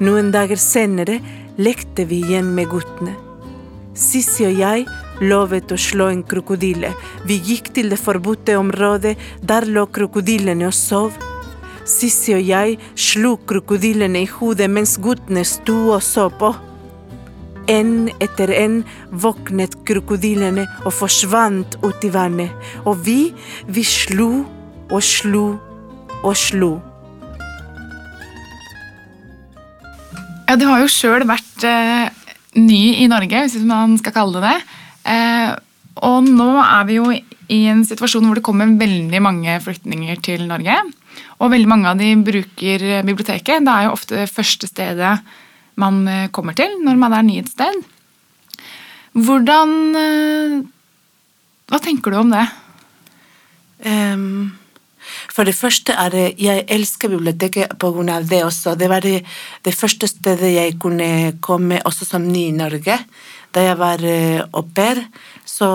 Noen 0.00 0.30
dager 0.32 0.56
senere 0.56 1.20
lekte 1.58 2.06
vi 2.08 2.22
igjen 2.24 2.54
med 2.54 2.70
guttene. 2.72 3.14
Sissi 3.94 4.46
og 4.48 4.56
jeg 4.58 4.86
lovet 5.20 5.72
å 5.72 5.78
slå 5.78 6.08
en 6.10 6.22
krokodille. 6.24 6.94
Vi 7.28 7.36
gikk 7.36 7.74
til 7.76 7.90
det 7.92 8.00
forbudte 8.00 8.56
området. 8.56 9.16
Der 9.42 9.68
lå 9.68 9.86
krokodillene 9.86 10.70
og 10.70 10.74
sov. 10.74 11.29
Sissi 11.88 12.34
og 12.36 12.42
jeg 12.44 12.76
slo 12.98 13.36
krokodillene 13.48 14.24
i 14.24 14.28
hodet 14.28 14.68
mens 14.70 14.96
guttene 15.02 15.44
sto 15.48 15.76
og 15.94 16.02
så 16.04 16.28
på. 16.40 16.52
En 17.70 18.10
etter 18.18 18.50
en 18.56 18.80
våknet 19.10 19.76
krokodillene 19.86 20.66
og 20.84 20.94
forsvant 20.96 21.78
ut 21.84 22.04
i 22.06 22.12
vannet. 22.12 22.52
Og 22.84 23.04
vi, 23.06 23.32
vi 23.68 23.84
slo 23.86 24.30
og 24.90 25.02
slo 25.06 25.44
og 26.20 26.36
slo. 26.36 26.72
Ja, 30.50 30.56
Du 30.58 30.66
har 30.66 30.80
jo 30.82 30.90
sjøl 30.90 31.22
vært 31.30 31.62
eh, 31.62 32.08
ny 32.58 33.04
i 33.04 33.08
Norge, 33.10 33.44
hvis 33.46 33.62
man 33.62 33.94
skal 34.00 34.16
kalle 34.16 34.40
det 34.40 34.48
det. 34.50 34.78
Eh, 35.14 35.52
og 36.10 36.26
nå 36.26 36.50
er 36.62 36.88
vi 36.88 36.96
jo 36.98 37.12
i 37.14 37.60
en 37.70 37.84
situasjon 37.86 38.26
hvor 38.26 38.38
det 38.38 38.46
kommer 38.46 38.72
veldig 38.80 39.20
mange 39.22 39.54
flyktninger 39.62 40.18
til 40.26 40.48
Norge. 40.50 40.74
Og 41.40 41.52
veldig 41.52 41.70
mange 41.70 41.88
av 41.88 42.00
de 42.00 42.10
bruker 42.20 42.84
biblioteket. 43.06 43.64
Det 43.64 43.72
er 43.72 43.86
jo 43.86 43.94
ofte 43.96 44.18
det 44.20 44.32
første 44.32 44.68
stedet 44.68 45.14
man 45.80 46.02
eh, 46.08 46.28
kommer 46.34 46.56
til 46.56 46.78
når 46.84 47.00
man 47.00 47.16
er 47.16 47.26
ny 47.26 47.40
et 47.40 47.50
sted. 47.50 47.80
Hvordan 49.16 49.76
eh, 49.98 50.56
Hva 51.70 51.78
tenker 51.82 52.12
du 52.12 52.20
om 52.20 52.32
det? 52.32 52.46
Um, 53.80 54.50
for 55.32 55.48
det 55.48 55.54
første 55.56 55.94
er 55.96 56.12
det 56.12 56.24
Jeg 56.42 56.66
elsker 56.68 57.08
biblioteket 57.08 57.72
av 57.80 58.26
det 58.28 58.42
også. 58.44 58.74
Det 58.76 58.88
var 58.90 59.00
det, 59.00 59.24
det 59.64 59.74
første 59.74 60.06
stedet 60.10 60.52
jeg 60.52 60.78
kunne 60.78 61.38
komme 61.40 61.80
også 61.84 62.04
som 62.04 62.26
ny 62.26 62.48
i 62.50 62.56
Norge. 62.56 62.98
Da 63.50 63.64
jeg 63.64 63.78
var 63.78 64.04
eh, 64.04 64.42
au 64.52 64.62
pair, 64.62 65.00
så 65.44 65.68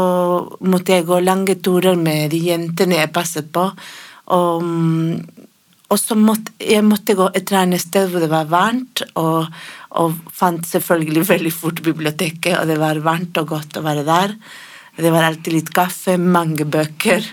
måtte 0.61 0.93
jeg 0.93 1.07
gå 1.07 1.19
lange 1.19 1.55
turer 1.55 1.95
med 1.95 2.31
de 2.31 2.39
jentene 2.39 3.01
jeg 3.01 3.11
passet 3.11 3.51
på. 3.51 3.71
Og, 4.35 4.63
mm, 4.63 5.34
og 5.85 5.99
så 6.01 6.17
måtte 6.17 6.53
jeg 6.57 6.83
måtte 6.85 7.13
gå 7.17 7.27
et 7.29 7.43
eller 7.43 7.61
annet 7.61 7.83
sted 7.83 8.09
hvor 8.09 8.23
det 8.23 8.31
var 8.31 8.49
varmt, 8.49 9.03
og, 9.21 9.49
og 10.01 10.15
fant 10.33 10.65
selvfølgelig 10.67 11.25
veldig 11.33 11.53
fort 11.53 11.81
biblioteket, 11.85 12.55
og 12.59 12.69
det 12.71 12.79
var 12.81 13.03
varmt 13.05 13.37
og 13.41 13.51
godt 13.53 13.79
å 13.79 13.85
være 13.85 14.05
der. 14.07 14.37
Det 14.95 15.11
var 15.11 15.27
alltid 15.27 15.57
litt 15.57 15.73
kaffe, 15.75 16.15
mange 16.17 16.65
bøker 16.65 17.25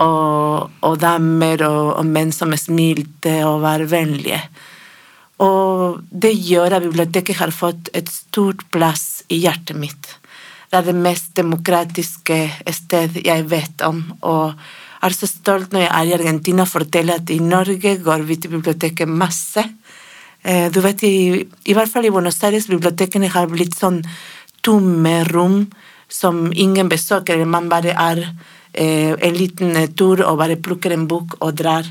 og, 0.00 0.70
og 0.84 0.98
damer 1.00 1.64
og, 1.66 1.86
og, 1.98 2.06
menn 2.08 2.32
som 2.32 2.52
smilte 2.56 3.38
og 3.48 3.62
var 3.64 3.84
vennlige. 3.88 4.40
Og 5.42 6.02
det 6.06 6.32
gjør 6.36 6.76
at 6.76 6.84
biblioteket 6.84 7.40
har 7.40 7.52
fått 7.54 7.90
et 7.96 8.10
stort 8.12 8.62
plass 8.72 9.24
i 9.32 9.40
hjertet 9.42 9.76
mitt. 9.80 10.12
Det 10.70 10.78
er 10.78 10.86
det 10.86 10.96
mest 10.96 11.32
demokratiske 11.36 12.38
sted 12.72 13.18
jeg 13.24 13.48
vet 13.50 13.82
om. 13.84 14.04
og 14.20 14.54
er 15.02 15.14
så 15.16 15.28
stolt 15.28 15.72
når 15.72 15.84
jeg 15.84 15.92
er 15.92 16.08
i 16.08 16.16
Argentina 16.16 16.64
og 16.64 16.72
forteller 16.72 17.20
at 17.20 17.30
i 17.30 17.40
Norge 17.42 17.96
går 18.04 18.26
vi 18.28 18.38
til 18.40 18.54
biblioteket 18.54 19.08
masse. 19.10 19.64
Eh, 20.42 20.68
du 20.74 20.80
vet, 20.82 21.02
i, 21.06 21.42
i 21.42 21.74
hvert 21.76 21.90
fall 21.90 22.06
i 22.06 22.12
Buenos 22.14 22.42
Aires 22.42 22.68
bibliotekene 22.70 23.30
har 23.30 23.50
blitt 23.50 23.76
sånn 23.78 24.00
tomme 24.62 25.22
rom 25.30 25.64
som 26.12 26.50
ingen 26.52 26.90
besøker. 26.92 27.42
Man 27.46 27.70
bare 27.72 27.94
er 27.94 28.22
eh, 28.72 29.14
en 29.14 29.36
liten 29.38 29.76
tur 29.98 30.22
og 30.26 30.38
bare 30.42 30.60
plukker 30.60 30.94
en 30.94 31.08
bok 31.10 31.38
og 31.40 31.56
drar. 31.58 31.86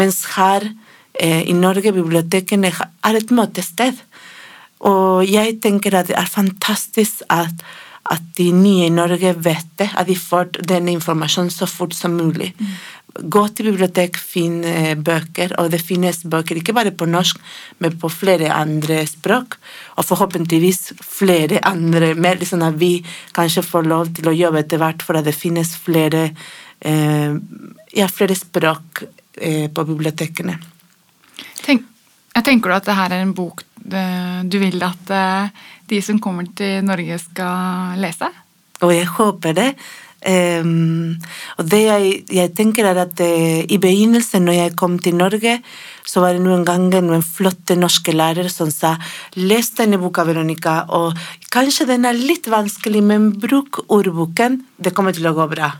Mens 0.00 0.24
her 0.36 0.66
eh, 1.12 1.42
i 1.48 1.56
Norge, 1.56 1.94
bibliotekene 1.96 2.72
er 2.72 3.20
et 3.20 3.32
møtested. 3.34 4.00
Og 4.88 5.28
jeg 5.28 5.58
tenker 5.60 5.98
at 5.98 6.08
det 6.08 6.16
er 6.16 6.28
fantastisk 6.28 7.24
at, 7.28 7.64
at 8.10 8.22
de 8.36 8.48
nye 8.54 8.88
i 8.88 8.94
Norge 8.94 9.34
vet 9.38 9.68
det, 9.78 9.90
at 9.94 10.08
de 10.08 10.16
får 10.18 10.56
denne 10.66 10.92
informasjonen 10.96 11.52
så 11.54 11.68
fort 11.70 11.94
som 11.94 12.16
mulig. 12.18 12.52
Mm. 12.58 12.72
gå 13.10 13.40
til 13.50 13.66
bibliotek, 13.72 14.18
finn 14.22 14.60
eh, 14.64 14.92
bøker, 14.94 15.56
og 15.58 15.72
det 15.72 15.80
finnes 15.82 16.20
bøker 16.30 16.60
ikke 16.60 16.74
bare 16.76 16.92
på 16.94 17.08
norsk, 17.10 17.40
men 17.82 17.96
på 17.98 18.06
flere 18.12 18.52
andre 18.54 19.00
språk, 19.08 19.56
og 19.98 20.06
forhåpentligvis 20.06 20.92
flere 21.02 21.58
andre 21.66 22.12
mer, 22.14 22.38
liksom 22.38 22.62
at 22.62 22.78
vi 22.78 23.00
kanskje 23.34 23.66
får 23.66 23.88
lov 23.90 24.12
til 24.14 24.30
å 24.30 24.36
jobbe 24.36 24.62
etter 24.62 24.78
hvert 24.78 25.02
for 25.02 25.18
at 25.18 25.26
det 25.26 25.34
finnes 25.34 25.74
flere, 25.74 26.30
eh, 26.86 27.34
ja, 27.98 28.06
flere 28.06 28.38
språk 28.38 29.02
eh, 29.42 29.66
på 29.74 29.86
bibliotekene. 29.90 30.54
Tenk, 31.66 31.82
jeg 32.36 32.46
tenker 32.46 32.70
du 32.70 32.78
at 32.78 32.86
det 32.86 32.98
her 33.00 33.18
er 33.18 33.26
en 33.26 33.34
bok 33.34 33.66
du 33.82 34.58
vil 34.60 34.82
at 34.84 35.10
eh, 35.14 35.50
de 35.90 36.02
som 36.04 36.20
kommer 36.22 36.46
til 36.56 36.84
Norge 36.86 37.18
skal 37.22 37.98
lese? 38.00 38.30
Og 38.80 38.94
jeg 38.94 39.08
håper 39.16 39.56
det. 39.56 39.72
Um, 40.20 41.16
og 41.56 41.64
det 41.72 41.78
jeg, 41.80 42.08
jeg, 42.28 42.50
tenker 42.52 42.84
er 42.84 42.98
at 43.06 43.22
uh, 43.24 43.60
I 43.64 43.78
begynnelsen, 43.80 44.44
når 44.44 44.56
jeg 44.58 44.74
kom 44.76 44.98
til 45.00 45.16
Norge, 45.16 45.54
så 46.04 46.20
var 46.20 46.36
det 46.36 46.42
noen 46.44 46.66
ganger 46.68 47.00
noen 47.04 47.24
flotte 47.24 47.72
norske 47.78 48.12
lærere 48.12 48.52
som 48.52 48.68
sa 48.68 48.98
les 49.40 49.72
denne 49.78 49.96
boka, 50.00 50.26
Veronica, 50.28 50.82
og 50.92 51.16
kanskje 51.54 51.88
den 51.88 52.04
er 52.04 52.20
litt 52.20 52.50
vanskelig, 52.52 53.00
men 53.00 53.30
bruk 53.40 53.80
ordboken, 53.88 54.60
det 54.76 54.92
kommer 54.92 55.16
til 55.16 55.30
å 55.30 55.36
gå 55.38 55.48
bra. 55.54 55.72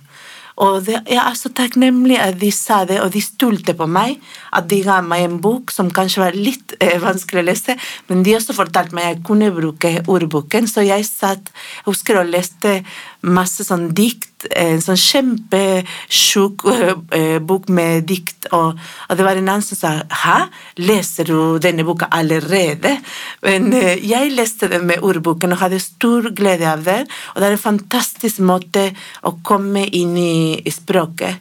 Og 0.60 0.82
det, 0.86 0.98
jeg 1.08 1.20
er 1.22 1.36
så 1.38 1.50
takknemlig 1.54 2.18
at 2.20 2.38
de 2.40 2.50
sa 2.54 2.82
det, 2.88 3.00
og 3.04 3.12
de 3.14 3.22
stolte 3.24 3.74
på 3.76 3.86
meg. 3.90 4.18
At 4.56 4.68
de 4.70 4.80
ga 4.84 5.00
meg 5.04 5.26
en 5.26 5.38
bok 5.42 5.70
som 5.74 5.92
kanskje 5.94 6.24
var 6.24 6.36
litt 6.36 6.74
eh, 6.80 6.98
vanskelig 7.02 7.42
å 7.42 7.48
lese, 7.50 7.76
men 8.10 8.24
de 8.26 8.36
også 8.36 8.56
fortalte 8.56 8.96
meg 8.96 9.06
at 9.06 9.14
jeg 9.14 9.24
kunne 9.30 9.52
bruke 9.54 9.94
ordboken, 10.10 10.68
så 10.70 10.84
jeg 10.86 11.06
satt 11.08 11.50
Jeg 11.50 11.86
husker 11.86 12.18
å 12.20 12.26
leste 12.26 12.80
masse 13.20 13.64
sånn 13.66 13.90
dikt 13.96 14.46
en 14.56 14.80
sånn 14.80 14.96
kjempetjukk 14.96 16.64
uh, 16.64 17.36
bok 17.44 17.68
med 17.68 18.06
dikt, 18.08 18.48
og, 18.56 18.78
og, 18.78 19.12
det 19.18 19.26
var 19.26 19.36
en 19.36 19.50
annen 19.50 19.64
som 19.64 19.76
sa 19.76 19.90
'hæ, 20.00 20.38
leser 20.80 21.28
du 21.28 21.58
denne 21.60 21.84
boka 21.84 22.08
allerede?' 22.08 22.96
Men 23.42 23.72
jeg 23.72 24.32
leste 24.32 24.68
den 24.68 24.86
med 24.86 25.04
ordboken 25.04 25.52
og 25.52 25.60
hadde 25.60 25.80
stor 25.80 26.30
glede 26.32 26.68
av 26.68 26.84
det, 26.84 27.04
og 27.34 27.40
det 27.40 27.48
er 27.48 27.56
en 27.56 27.68
fantastisk 27.68 28.40
måte 28.40 28.90
å 29.22 29.36
komme 29.44 29.84
inn 29.84 30.16
i 30.16 30.70
språket. 30.72 31.40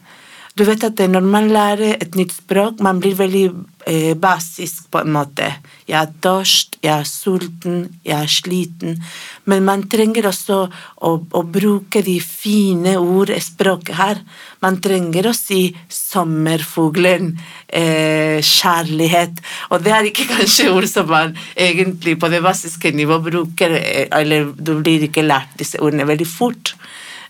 Du 0.58 0.64
vet 0.66 0.82
at 0.82 0.98
når 1.06 1.26
man 1.30 1.46
lærer 1.54 1.94
et 1.94 2.16
nytt 2.18 2.32
språk, 2.34 2.80
man 2.82 2.98
blir 3.00 3.14
veldig 3.14 3.44
eh, 3.86 4.14
basisk 4.18 4.88
på 4.90 5.04
en 5.04 5.12
måte. 5.14 5.46
Jeg 5.86 5.96
er 6.00 6.10
tørst, 6.22 6.76
jeg 6.82 6.90
er 6.90 7.06
sulten, 7.06 7.76
jeg 8.04 8.16
er 8.16 8.30
sliten. 8.30 8.98
Men 9.46 9.62
man 9.68 9.84
trenger 9.90 10.26
også 10.26 10.58
å, 10.66 11.12
å 11.22 11.42
bruke 11.46 12.02
de 12.02 12.16
fine 12.24 12.96
ord 12.98 13.30
i 13.30 13.38
språket 13.42 13.94
her. 14.00 14.22
Man 14.60 14.80
trenger 14.82 15.30
å 15.30 15.34
si 15.38 15.70
'sommerfuglen', 15.86 17.36
eh, 17.68 18.42
'kjærlighet'. 18.42 19.38
Og 19.70 19.84
det 19.84 19.92
er 19.94 20.10
ikke 20.10 20.28
kanskje 20.36 20.72
ord 20.74 20.88
som 20.90 21.06
man 21.06 21.36
egentlig 21.54 22.18
på 22.18 22.28
det 22.28 22.42
basiske 22.42 22.90
nivå 22.90 23.22
bruker, 23.22 23.70
eh, 23.78 24.08
eller 24.10 24.50
du 24.58 24.82
blir 24.82 25.06
ikke 25.06 25.22
lært 25.22 25.54
disse 25.62 25.78
ordene 25.78 26.10
veldig 26.10 26.26
fort. 26.26 26.74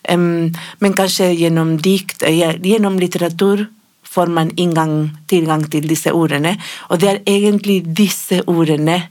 Men 0.09 0.95
kanskje 0.97 1.33
gjennom 1.37 1.77
dikt, 1.83 2.23
eh, 2.23 2.57
gjennom 2.63 2.99
litteratur, 2.99 3.67
får 4.11 4.27
man 4.27 4.51
inngang, 4.57 5.11
tilgang 5.27 5.69
til 5.71 5.87
disse 5.87 6.11
ordene. 6.11 6.57
Og 6.91 6.99
det 6.99 7.09
er 7.09 7.21
egentlig 7.27 7.85
disse 7.95 8.41
ordene 8.47 9.09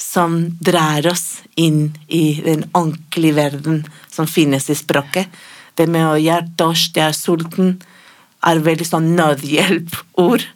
som 0.00 0.56
drar 0.58 1.06
oss 1.06 1.42
inn 1.56 1.92
i 2.08 2.40
den 2.42 2.64
ordentlige 2.74 3.36
verden 3.36 3.84
som 4.10 4.26
finnes 4.26 4.70
i 4.70 4.74
språket. 4.74 5.28
Det 5.76 5.86
med 5.88 6.06
å 6.08 6.18
gjøre 6.18 6.50
tørst, 6.58 6.96
jeg 6.96 7.12
er 7.12 7.16
sulten, 7.16 7.76
er 8.42 8.64
veldig 8.64 8.86
sånn 8.88 9.12
nødhjelpord. 9.14 10.46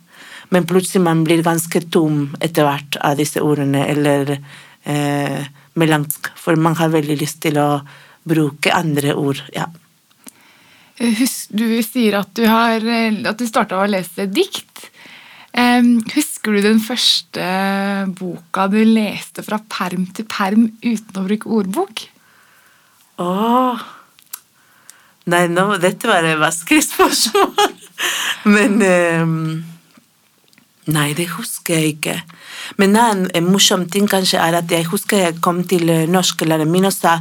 Men 0.51 0.67
plutselig 0.67 1.05
man 1.05 1.23
blir 1.27 1.45
ganske 1.45 1.85
tom 1.93 2.33
etter 2.43 2.67
hvert 2.67 2.99
av 3.05 3.19
disse 3.21 3.43
ordene, 3.45 3.85
eller 3.91 4.39
eh, 4.85 5.45
melansk, 5.79 6.33
for 6.39 6.57
man 6.57 6.77
har 6.81 6.93
veldig 6.93 7.19
lyst 7.21 7.43
til 7.45 7.61
å 7.63 7.69
bruke 8.29 8.73
andre 8.75 9.15
ord. 9.15 9.43
ja. 9.55 9.69
Husk, 10.95 11.51
du 11.51 11.67
sier 11.83 12.21
at 12.21 12.31
du, 12.39 12.45
har, 12.47 12.85
at 13.27 13.41
du 13.41 13.47
starta 13.49 13.81
å 13.83 13.89
lese 13.91 14.29
dikt. 14.31 14.85
Husker 16.15 16.55
du 16.55 16.61
den 16.63 16.79
første 16.83 17.49
boka 18.15 18.69
du 18.71 18.79
leste 18.87 19.43
fra 19.43 19.59
perm 19.59 20.07
til 20.15 20.27
perm 20.31 20.69
uten 20.85 21.19
å 21.19 21.27
bruke 21.27 21.51
ordbok? 21.51 22.05
Åh 23.23 23.83
Nei, 25.31 25.47
nå, 25.49 25.79
dette 25.81 26.09
var 26.09 26.27
et 26.29 26.37
vanskelig 26.37 26.85
spørsmål. 26.91 27.77
Men 28.45 28.83
um, 29.25 29.37
Nei, 30.85 31.15
det 31.17 31.31
husker 31.33 31.79
jeg 31.79 31.95
ikke. 31.95 32.15
Men 32.77 32.97
en, 33.01 33.23
en 33.33 33.47
morsom 33.49 33.87
ting 33.89 34.05
kanskje 34.11 34.37
er 34.37 34.59
at 34.59 34.69
jeg 34.69 34.85
husker 34.91 35.23
jeg 35.23 35.39
kom 35.45 35.63
til 35.65 35.89
eh, 35.89 36.03
norsklæreren 36.13 36.69
min 36.69 36.85
og 36.85 36.93
sa 36.93 37.15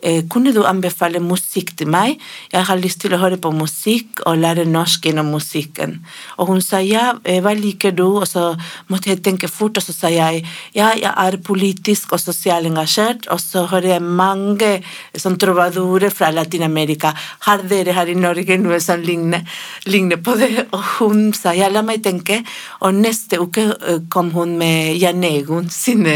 eh, 0.00 0.22
kunne 0.32 0.54
du 0.56 0.62
anbefale 0.64 1.20
musikk 1.20 1.74
til 1.76 1.90
meg. 1.92 2.16
Jeg 2.52 2.64
har 2.64 2.80
lyst 2.80 3.02
til 3.02 3.12
å 3.12 3.20
høre 3.20 3.36
på 3.36 3.52
musikk 3.52 4.22
og 4.24 4.40
lære 4.40 4.64
norsk 4.64 5.04
gjennom 5.04 5.28
musikken. 5.34 5.98
Og 6.40 6.48
hun 6.48 6.64
sa 6.64 6.80
ja, 6.80 7.10
eh, 7.28 7.42
hva 7.44 7.52
liker 7.58 7.92
du? 7.92 8.06
Og 8.22 8.24
så 8.30 8.54
måtte 8.88 9.12
jeg 9.12 9.20
tenke 9.26 9.50
fort, 9.52 9.76
og 9.76 9.84
så 9.84 9.92
sa 9.92 10.12
jeg 10.14 10.40
ja, 10.72 10.94
jeg 10.96 11.12
er 11.12 11.38
politisk 11.44 12.16
og 12.16 12.22
sosialt 12.24 12.70
engasjert, 12.70 13.28
og 13.28 13.42
så 13.44 13.66
hører 13.68 13.98
jeg 13.98 14.06
mange 14.06 14.72
sånn 15.12 15.36
trovadorer 15.40 16.08
fra 16.14 16.32
Latin-Amerika. 16.32 17.12
Har 17.44 17.68
dere 17.68 17.98
her 17.98 18.08
i 18.08 18.16
Norge 18.16 18.56
noe 18.60 18.80
som 18.80 19.04
ligner, 19.04 19.44
ligner 19.92 20.24
på 20.24 20.38
det? 20.40 20.50
Og 20.72 20.88
hun 20.96 21.30
sa 21.36 21.52
ja, 21.56 21.68
la 21.68 21.84
meg 21.84 22.00
tenke. 22.06 22.40
Og 22.80 22.96
neste 23.10 23.40
uke 23.42 23.66
kom 24.12 24.30
hun 24.34 24.56
med 24.60 24.96
Jan 25.00 25.24
Egon 25.26 25.68
sine 25.72 26.14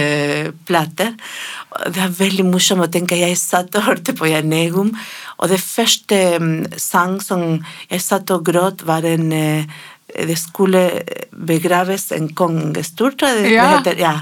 plater. 0.68 1.14
Det 1.90 2.02
er 2.04 2.14
veldig 2.14 2.46
morsomt 2.48 2.86
å 2.86 2.90
tenke 2.92 3.18
Jeg 3.18 3.38
satt 3.40 3.74
og 3.78 3.88
hørte 3.88 4.14
på 4.16 4.30
Jan 4.30 4.52
Egon, 4.54 4.92
og 5.38 5.50
det 5.50 5.60
første 5.62 6.20
mm, 6.38 6.78
sang 6.78 7.18
som 7.24 7.58
jeg 7.90 8.02
satt 8.04 8.30
og 8.34 8.46
gråt, 8.46 8.86
var 8.86 9.06
en 9.08 9.32
eh, 9.34 9.66
Det 10.14 10.36
skulle 10.38 11.02
begraves 11.32 12.12
en 12.12 12.28
kongestor, 12.38 13.16
tror 13.18 13.34
jeg 13.34 13.42
det 13.42 13.54
ja. 13.56 13.80
Ja. 13.98 14.14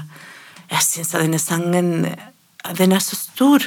Jeg 0.71 0.81
syns 0.81 1.11
denne 1.13 1.39
sangen 1.39 2.07
den 2.77 2.95
er 2.95 3.03
så 3.03 3.17
stor. 3.19 3.65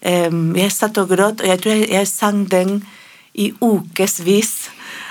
Jeg 0.00 0.72
satt 0.72 0.98
og 1.02 1.10
gråt, 1.10 1.42
og 1.42 1.48
jeg 1.50 1.60
tror 1.60 1.74
jeg, 1.74 1.90
jeg 1.90 2.08
sang 2.08 2.44
den 2.48 2.78
i 3.34 3.50
ukevis. 3.60 4.54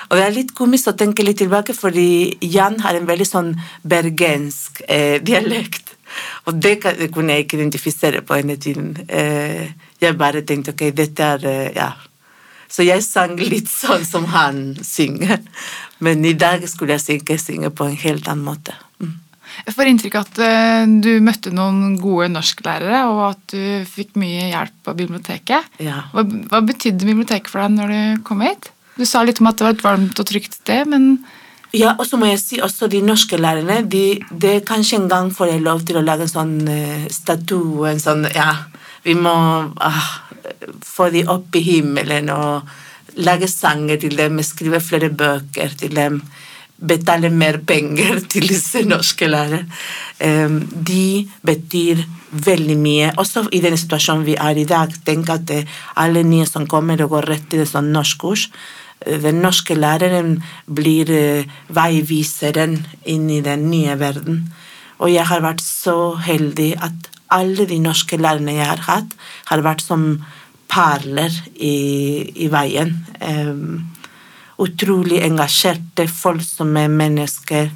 Og 0.10 0.18
det 0.18 0.26
er 0.26 0.34
litt 0.34 0.56
komisk 0.58 0.90
å 0.90 0.98
tenke 0.98 1.24
litt 1.26 1.38
tilbake, 1.42 1.76
fordi 1.78 2.38
Jan 2.42 2.80
har 2.84 2.98
en 2.98 3.08
veldig 3.10 3.28
sånn 3.28 3.54
bergensk 3.86 4.82
eh, 4.88 5.22
dialekt. 5.22 5.94
Og 6.50 6.58
det, 6.58 6.80
det, 6.98 7.12
kunne 7.14 7.36
jeg 7.36 7.46
ikke 7.46 7.60
identifisere 7.60 8.24
på 8.26 8.40
denne 8.40 8.58
tiden. 8.62 8.96
Eh, 9.06 9.70
jeg 10.02 10.18
bare 10.18 10.42
tenkte 10.42 10.74
ok, 10.74 10.88
dette 10.98 11.34
er 11.36 11.50
eh, 11.50 11.74
Ja. 11.78 11.92
Så 12.70 12.84
jeg 12.86 13.02
sang 13.02 13.32
litt 13.42 13.66
sånn 13.66 14.04
som 14.06 14.28
han 14.30 14.76
synger. 14.86 15.40
Men 16.06 16.22
i 16.26 16.36
dag 16.38 16.62
skulle 16.70 17.00
jeg 17.00 17.24
ikke 17.24 17.40
synge 17.42 17.72
på 17.74 17.88
en 17.90 17.98
helt 17.98 18.30
annen 18.30 18.46
måte. 18.46 18.76
Mm. 19.02 19.16
Jeg 19.66 19.76
får 19.76 19.92
inntrykk 19.92 20.18
av 20.20 20.28
at 20.28 20.42
uh, 20.42 20.94
du 21.04 21.12
møtte 21.26 21.54
noen 21.56 21.98
gode 22.02 22.30
norsklærere, 22.34 23.04
og 23.12 23.24
at 23.32 23.56
du 23.56 23.90
fikk 23.90 24.16
mye 24.22 24.50
hjelp 24.52 24.76
på 24.86 24.96
biblioteket. 25.02 25.80
Ja. 25.84 26.06
Hva, 26.14 26.24
hva 26.24 26.64
betydde 26.66 27.08
biblioteket 27.08 27.52
for 27.52 27.64
deg 27.64 27.76
når 27.76 27.94
du 27.94 28.24
kom 28.28 28.46
hit? 28.46 28.72
Du 29.00 29.06
sa 29.08 29.24
litt 29.24 29.40
om 29.40 29.50
at 29.52 29.60
det 29.60 29.68
var 29.68 29.78
et 29.78 29.86
varmt 29.86 30.20
og 30.20 30.28
trygt 30.28 30.60
sted, 30.60 30.90
men 30.92 31.14
ja, 31.76 31.94
og 32.00 32.06
så 32.10 32.18
må 32.18 32.26
jeg 32.32 32.40
si 32.42 32.58
også 32.66 32.88
de 32.90 33.02
norske 33.06 33.38
lærerne 33.38 33.84
de, 33.86 34.18
de 34.32 34.56
Kanskje 34.66 34.98
en 34.98 35.10
gang 35.12 35.28
får 35.30 35.52
jeg 35.52 35.62
lov 35.62 35.84
til 35.86 36.00
å 36.00 36.02
lage 36.02 36.26
en 36.26 36.32
sånn 36.32 36.56
uh, 36.66 37.06
statue 37.14 37.92
en 37.92 38.02
sånn, 38.02 38.26
ja, 38.34 38.50
Vi 39.06 39.14
må 39.14 39.36
uh, 39.70 40.08
få 40.86 41.12
de 41.14 41.22
opp 41.30 41.54
i 41.60 41.62
himmelen 41.68 42.32
og 42.34 42.66
lage 43.22 43.50
sanger 43.52 44.00
til 44.02 44.16
dem, 44.18 44.42
skrive 44.46 44.82
flere 44.82 45.10
bøker 45.14 45.76
til 45.78 45.94
dem, 45.98 46.20
betale 46.80 47.30
mer 47.30 47.60
penger 47.68 48.22
til 48.32 48.48
disse 48.50 48.84
norske 48.88 49.28
lærerne. 49.28 49.66
De 50.20 51.28
betyr 51.46 52.04
veldig 52.30 52.76
mye, 52.78 53.14
også 53.18 53.48
i 53.56 53.62
den 53.64 53.78
situasjonen 53.80 54.26
vi 54.28 54.36
er 54.36 54.60
i 54.60 54.68
dag. 54.68 54.92
Tenk 55.06 55.32
at 55.34 55.54
alle 55.98 56.24
nye 56.28 56.48
som 56.48 56.68
kommer 56.70 57.02
og 57.04 57.16
går 57.16 57.30
rett 57.34 57.48
til 57.50 57.64
et 57.64 57.72
sånt 57.72 57.94
norskkurs, 57.94 58.50
den 59.06 59.40
norske 59.44 59.76
læreren 59.76 60.42
blir 60.68 61.12
eh, 61.14 61.46
veiviseren 61.72 62.76
inn 63.08 63.30
i 63.32 63.40
den 63.42 63.70
nye 63.72 63.96
verden. 64.00 64.42
Og 65.00 65.14
jeg 65.14 65.24
har 65.30 65.44
vært 65.46 65.64
så 65.64 66.16
heldig 66.20 66.74
at 66.84 67.08
alle 67.32 67.68
de 67.70 67.78
norske 67.80 68.18
lærerne 68.20 68.58
jeg 68.58 68.68
har 68.68 68.84
hatt, 68.90 69.16
har 69.48 69.64
vært 69.64 69.86
som 69.86 70.20
perler 70.70 71.32
i, 71.56 71.78
i 72.36 72.50
veien. 72.52 72.92
Um, 73.24 73.88
utrolig 74.60 75.22
engasjerte, 75.26 76.08
folk 76.08 76.44
som 76.46 76.76
er 76.80 76.92
mennesker. 76.92 77.70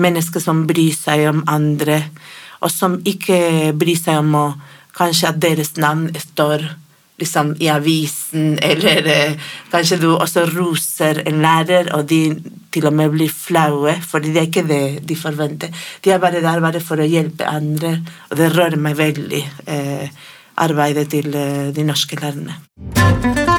Mennesker 0.00 0.40
som 0.40 0.64
bryr 0.68 0.94
seg 0.96 1.26
om 1.28 1.42
andre, 1.50 1.98
og 2.62 2.70
som 2.72 2.96
ikke 3.04 3.72
bryr 3.76 3.98
seg 3.98 4.22
om 4.22 4.38
å, 4.38 4.46
kanskje 4.96 5.28
at 5.28 5.40
deres 5.42 5.74
navn 5.80 6.08
står 6.20 6.64
liksom 7.20 7.54
i 7.60 7.68
avisen, 7.72 8.58
eller 8.70 9.06
eh, 9.12 9.38
kanskje 9.72 10.00
du 10.02 10.10
også 10.14 10.46
roser 10.52 11.22
en 11.26 11.42
lærer, 11.44 11.92
og 11.96 12.08
de 12.10 12.24
til 12.72 12.88
og 12.88 12.96
med 12.96 13.12
blir 13.12 13.32
flaue, 13.32 13.94
fordi 14.00 14.32
det 14.32 14.42
er 14.42 14.50
ikke 14.50 14.68
det 14.68 14.84
de 15.08 15.16
forventer. 15.18 15.86
De 16.04 16.12
er 16.12 16.22
bare 16.22 16.40
der 16.44 16.64
bare 16.64 16.80
for 16.80 17.00
å 17.00 17.08
hjelpe 17.08 17.48
andre, 17.48 17.98
og 18.30 18.38
det 18.40 18.52
rører 18.56 18.80
meg 18.80 18.96
veldig, 19.00 19.46
eh, 19.66 20.06
arbeidet 20.62 21.08
til 21.12 21.34
eh, 21.36 21.72
de 21.74 21.84
norske 21.88 22.16
lærerne. 22.20 23.51